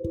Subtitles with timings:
[0.00, 0.08] こ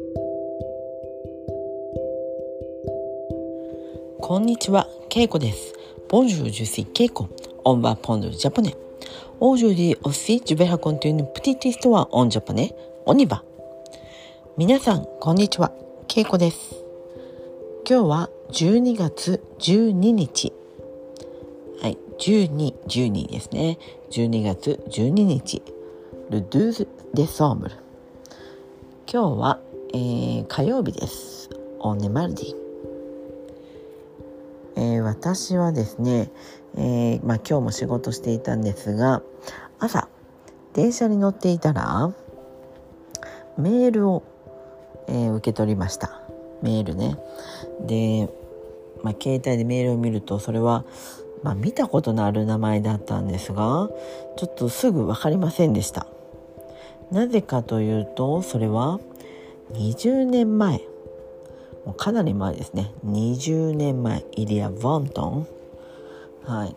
[4.38, 5.74] んにちは、ケイコです。
[6.10, 7.30] Bonjour, je suis Keiko,
[7.64, 8.76] on va apprendre japonais.
[9.40, 13.46] Aujourd'hui aussi je vais raconter une petite histoire en japonais, on y va.
[14.58, 15.72] みなさん、こんにちは、
[16.10, 16.76] ケイコです。
[17.90, 20.52] 今日は12月12日。
[21.82, 23.78] はい、12、12ですね。
[24.12, 25.64] 12月12日。
[26.30, 27.76] ルドゥー・デ・ソームル。
[29.10, 29.62] 今日は
[29.98, 31.50] えー、火曜日です。
[31.80, 32.56] On est mardi。
[34.76, 36.30] えー、私はですね、
[36.76, 39.24] えー、まあ、今日も仕事していたんですが
[39.80, 40.08] 朝
[40.76, 42.14] 電車に乗っていたら
[43.58, 44.24] メールを、
[45.08, 46.22] え、受け取りました
[46.62, 47.18] メールね
[47.82, 48.30] で、
[49.02, 50.86] まあ、携帯でメールを見るとそれは、
[51.42, 53.90] まあ、見たことのある名前だったんですが
[54.38, 56.06] ちょっとすぐ分かりませんでした
[57.12, 59.00] なぜかというとそれは
[59.74, 60.82] 20年前
[61.88, 62.92] もうかなり前ですね。
[63.06, 65.48] 20年前イリア・ボントン。
[66.44, 66.76] はい。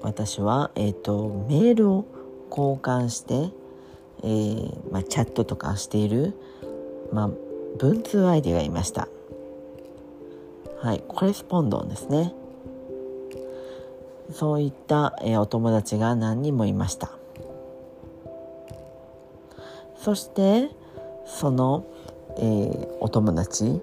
[0.00, 2.06] 私は、えーと、メールを
[2.48, 3.50] 交換して、
[4.22, 6.32] えー、まあ、チャットとかしている、
[7.12, 7.30] まあ、
[7.78, 9.06] 文通相手がいました。
[10.80, 11.04] はい。
[11.06, 12.32] コレスポンドンですね。
[14.32, 17.10] そういった、えー、お友達が何人もいました。
[19.98, 20.70] そして
[21.38, 21.86] その、
[22.36, 23.80] えー、お友達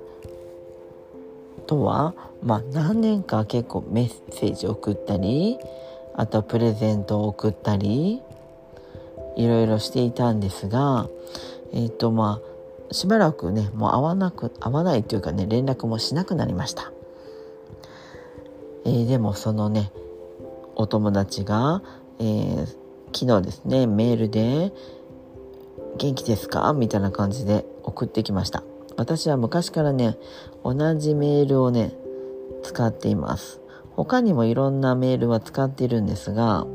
[1.65, 5.57] とは、まあ、何年か結構メッセージ送ったり
[6.15, 8.21] あとはプレゼントを送ったり
[9.35, 11.07] いろいろしていたんですが
[11.73, 12.41] えっ、ー、とま
[12.89, 16.91] あしばらくねもう会わなく会わないというかね連絡もしなくなりました、
[18.85, 19.91] えー、でもそのね
[20.75, 21.81] お友達が、
[22.19, 22.65] えー、
[23.13, 24.73] 昨日ですねメールで
[25.97, 28.63] 「元気ですか?」みたいな感じで送ってきました。
[28.95, 30.17] 私は昔からね
[30.63, 31.93] 同じメールをね
[32.63, 33.61] 使っています。
[33.95, 36.67] 他にもいろんなメールは使っているんですが、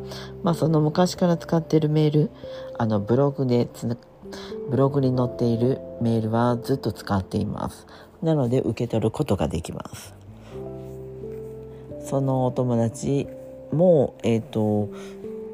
[0.42, 2.30] まあ、その昔から使っているメール
[2.78, 3.68] あのブログで
[4.68, 7.86] ブログに載っているメールはずっと使っています。
[8.22, 10.14] なので受け取ることができます。
[12.04, 13.28] そのお友達
[13.72, 14.88] もえっ、ー、と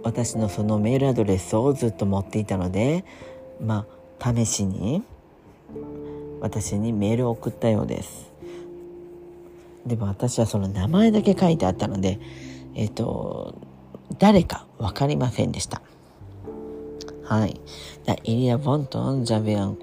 [0.03, 3.05] 私のそのメールアドレスをずっと持っていたので
[3.61, 3.87] ま
[4.21, 5.03] あ、試しに
[6.41, 8.31] 私にメールを送ったようです。
[9.87, 12.21] でも私はその名前だけ書いてあったので、
[12.75, 13.55] えっ、と、
[14.19, 15.83] 誰かわかりませんでした。
[17.25, 17.61] はい。
[18.05, 18.77] だイリア・コ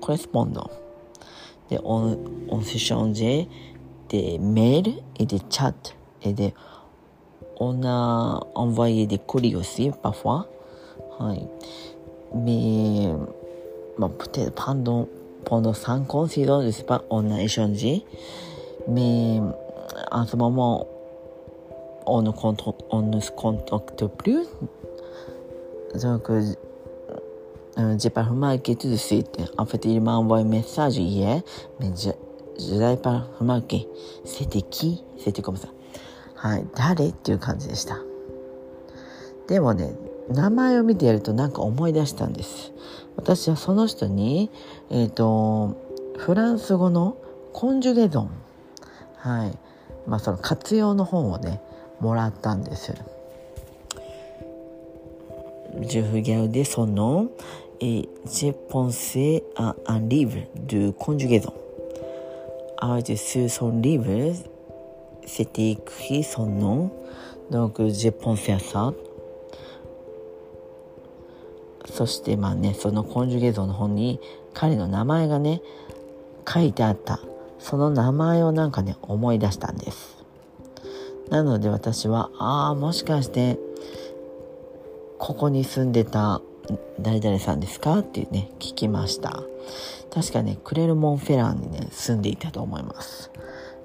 [0.10, 0.72] レスポンド。
[1.70, 3.48] で、オン・オン・ション・ジェ・
[4.08, 6.54] で、メール、え、で、チャット、え、で、
[7.58, 11.24] オーナー・オンヴイエ・デ・コリオシー・パフォア。
[11.24, 11.48] はい。
[12.34, 13.28] メー、
[13.98, 15.10] まあ、プテパンドン
[15.46, 16.84] ポンドサコンシードです。
[16.84, 18.06] パオンナイションジ
[18.88, 19.42] メ
[20.12, 20.88] アズマモ
[22.06, 26.58] オンコントオンスコントクトプルリュゾク
[27.98, 31.44] ジパフマーケットズシてアフェティルマンボイメッサージイエ
[31.80, 32.14] メジ
[32.58, 33.88] ジライパフマーケ
[34.26, 35.70] セテキセテコムサ
[36.36, 36.68] はい。
[36.76, 37.08] 誰？
[37.08, 37.98] っていう感じでした。
[39.48, 39.96] でもね
[40.30, 42.72] 名前を見てやるとなんか思い出したんです。
[43.16, 44.50] 私はその人に
[44.90, 45.76] えっ、と
[46.18, 47.18] フランス語の
[47.54, 48.30] コンジュゲゾン
[49.18, 49.58] はい。
[50.08, 51.62] まあその活用の本をね
[52.00, 52.94] もらったんです。
[55.82, 57.30] ジュフギャウデソノ
[57.82, 61.54] エジェポンセアンリーブドゥコンジュゲゾン
[62.78, 64.34] アージュスソンリーブ
[65.28, 66.94] セティクヒソノ
[67.50, 68.94] ドクジェポンセアサ
[71.96, 74.20] そしてまあねそのコンジュゲーゾンの本に
[74.54, 75.62] 彼の名前がね
[76.48, 77.22] 書いてあった。
[77.58, 80.18] その名前をなんかね思い出したんです。
[81.30, 83.58] なので私はああもしかして
[85.18, 86.42] ここに住んでた
[87.00, 88.00] 誰々さんですか？
[88.00, 89.42] ってね聞きました。
[90.14, 93.32] 確かねクレルモンフェランにね住んでいたと思います。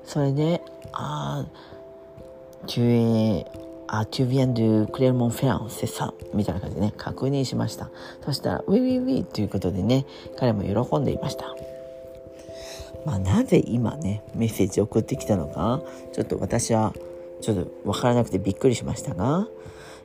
[0.05, 0.61] それで
[0.93, 3.47] ああ tu es
[3.93, 7.91] あ、tu viens de Clermont-Ferrand, c'est ça みたいな感じでね、確認しました。
[8.25, 10.07] そしたら、ウィウィウィということでね、
[10.39, 11.57] 彼も喜んでいました。
[13.05, 15.83] まあ、なぜ今ね、メッセージ送ってきたのか、
[16.13, 16.95] ちょっと私は、
[17.41, 19.49] ちょっとわからなくてびっくりしましたが、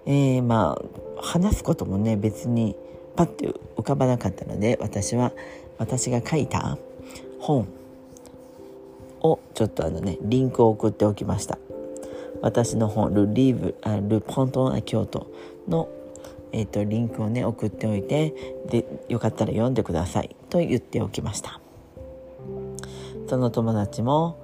[0.08, 0.80] えー、ま
[1.20, 2.76] あ、話すこともね、別に
[3.16, 5.32] パッて浮かばなかったので、私は、
[5.78, 6.80] 私が書いた
[7.40, 7.68] 本
[9.22, 11.60] をちょっとあのね、リンクを送っておきました。
[12.46, 15.34] 私の本ルリーブあルポントンア京都
[15.68, 15.90] の、
[16.52, 18.36] えーと、リンクをね送っておいて
[18.70, 21.60] でよかったら読んでくださいと言っておきました
[23.28, 24.40] その友達も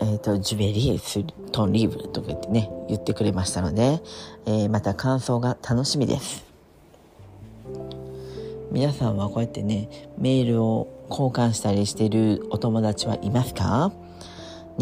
[0.00, 4.00] えっ、ー、と、ジュベリーストンリーブとか言ってね、言ってくれましたので、
[4.46, 6.44] えー、また感想が楽しみです。
[8.72, 13.92] 皆さんはこうやってね、メールを交換したりしているお友達はいますか？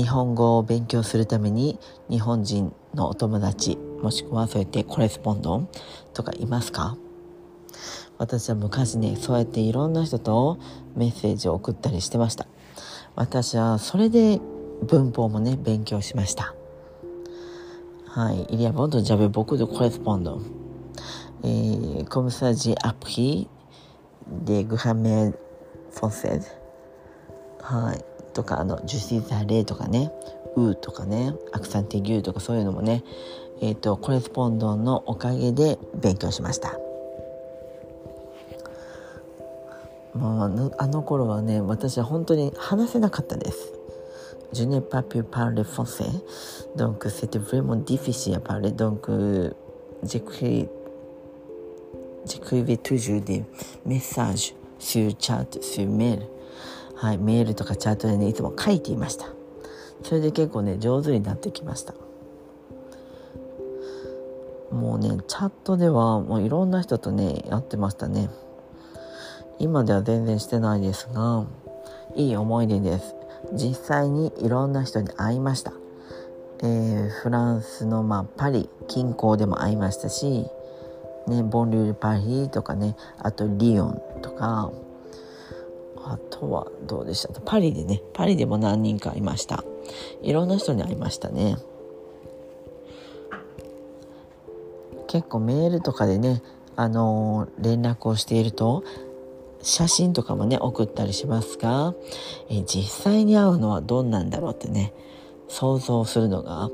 [0.01, 5.69] 日本語を勉強するために日本人のお友達もしくはそうやってコレスポンドン
[6.15, 6.97] とかいますか？
[8.17, 10.59] 私は昔ねそうやっていろんな人と
[10.97, 12.47] メッセージを送ったりしてました
[13.15, 14.41] 私はそれで
[14.87, 16.55] 文法もね勉強しました
[18.09, 18.47] はい。
[18.51, 20.41] Il y a bon, j'avais beaucoup de correspondants.
[21.45, 23.49] Et comme ça, j'ai appris
[24.27, 25.33] des grammaires
[25.93, 26.49] françaises.
[27.61, 28.10] はい。
[28.33, 30.13] とかあの樹脂ザレとかね
[30.57, 33.05] ウーとかねアクサンティギューとかそういうのもね
[33.63, 36.79] えー、とコレスポンドのおかげで勉強しました。
[40.15, 43.73] まあ、あの頃はね私は本当に話せなかったです。
[44.53, 46.05] ジュネパピュパーレフォンセ
[46.75, 49.55] ドンクセテブレモンディフィシアパレドンク
[50.03, 50.69] ジェクイ
[52.25, 53.45] ジェクイビトゥジュディ
[53.85, 56.40] メッサージシューチャートシューメール
[57.01, 59.25] はい、メールとかチャットでね、いつも書いていました。
[60.03, 61.95] それで結構ね、上手になってきました。
[64.71, 68.29] もうね、チャットではもういろんな人とね、やってましたね。
[69.59, 71.47] 今では全然してないですが、
[72.17, 73.15] いい思い出です。
[73.55, 75.73] 実際にいろんな人に会いました。
[76.63, 80.47] えー、フランスの、まあ、パリ近郊でも会いましたし、
[81.27, 84.71] ね、ボンリュール・パリとかねあとリヨンとか
[86.13, 87.41] あとはどうでした？
[87.41, 88.03] パリでね。
[88.15, 89.63] パリでも何人かいました。
[90.23, 91.57] いろんな人に会いましたね。
[95.07, 96.43] 結構メールとかでね
[96.75, 98.83] あのー、連絡をしていると
[99.63, 101.95] 写真とかもね送ったりしますが、
[102.49, 104.93] え実際に会うのはどんなんだろうってね
[105.49, 106.71] 想像するのが、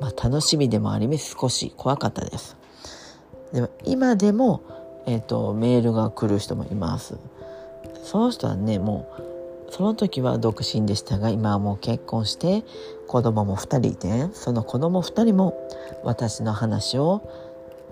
[0.00, 2.56] まあ、楽しみでもあり少し怖かったです。
[3.52, 4.62] でも今でも、
[5.06, 7.16] えーとメールが来る人もいます。
[8.06, 12.62] その人はねもうその時は独身でしたが今はもう結婚して
[13.08, 15.68] 子供も2人いてその子供2人も
[16.04, 17.28] 私の話を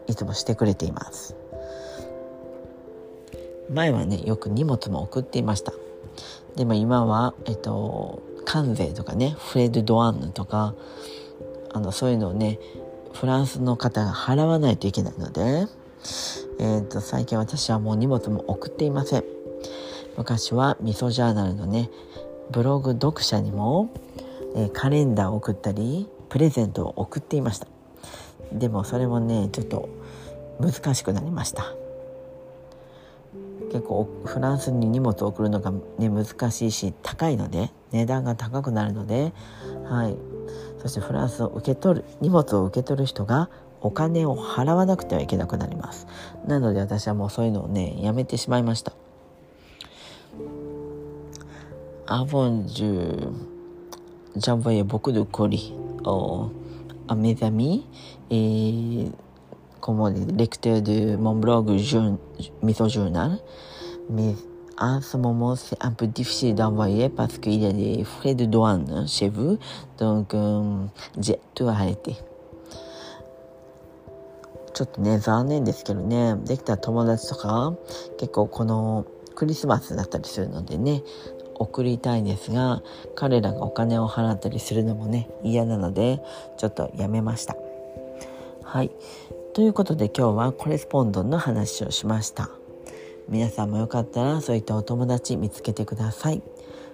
[0.06, 1.34] いつもしてくれています。
[3.72, 5.72] 前はねよく荷物も送っていました。
[6.54, 10.74] でも今はえっと関税とかねフレード・ドワンヌとか
[11.72, 12.60] あのそういうのをね
[13.12, 15.66] フランスの方が払わないといけないので、
[16.60, 19.43] えーと最近私はもう荷物も送っていません。
[20.16, 21.90] 昔は味噌ジャーナルのね
[22.50, 23.90] ブログ読者にも、
[24.56, 27.66] えー、カレンダーを送ったりプレゼントを送っていました。
[28.52, 29.88] でもそれもねちょっと
[30.60, 31.74] 難しくなりました。
[33.72, 39.32] 結構フランスに荷物を送るのが、ね、難しいし高いので値段が高くなるので、
[39.84, 40.16] はい、
[40.80, 43.50] そしてフランスを受け取る荷物を受け取る人が
[43.80, 46.06] お金を払わなくてはいけなくなります。
[46.46, 48.92] なので私はもうそういうのをねやめてしまいました。
[52.06, 52.62] Avant,
[54.36, 55.74] j'envoyais beaucoup de colis
[56.04, 56.46] au,
[57.08, 57.86] à mes amis
[58.30, 59.06] et
[59.80, 61.70] comme les lecteurs de mon blog
[62.62, 63.38] Miso Journal.
[64.10, 64.34] Mais
[64.78, 68.44] en ce moment, c'est un peu difficile d'envoyer parce qu'il y a des frais de
[68.44, 69.58] douane chez vous.
[69.98, 70.62] Donc, euh,
[71.18, 72.16] j'ai tout arrêté.
[74.74, 77.74] ちょっとね、残念ですけどね、できた友達とか、
[78.18, 79.06] 結構この
[79.36, 81.02] クリスマスだったりするのでね、
[81.54, 82.82] 送りたいですが
[83.14, 86.20] 彼らがお金を払ったりするのもね嫌なので
[86.58, 87.56] ちょっとやめました。
[88.62, 88.90] はい。
[89.54, 92.50] ということで今日はコレスポンドンの話をしました。
[93.28, 96.42] 皆さんもよかったらそういったお友達見つけてください。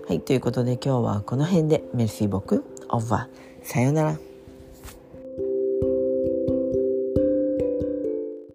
[0.07, 0.21] はい。
[0.21, 1.85] ということで今日はこの辺で。
[1.95, 2.65] メルシーボク。
[2.91, 3.67] オーバー。
[3.67, 4.30] さようなら。